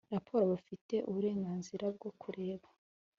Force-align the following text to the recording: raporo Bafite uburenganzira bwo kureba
raporo 0.15 0.43
Bafite 0.51 0.95
uburenganzira 1.09 1.85
bwo 1.95 2.09
kureba 2.21 2.67